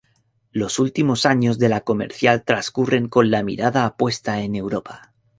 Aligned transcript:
Los 0.51 0.79
últimos 0.79 1.27
años 1.27 1.59
de 1.59 1.69
La 1.69 1.81
Comercial 1.81 2.43
transcurren 2.43 3.07
con 3.07 3.29
la 3.29 3.43
mirada 3.43 3.95
puesta 3.97 4.41
en 4.41 4.55
Europa. 4.55 5.13